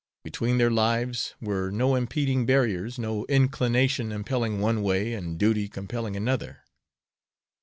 [0.23, 6.15] Between their lives were no impeding barriers, no inclination impelling one way and duty compelling
[6.17, 6.63] another.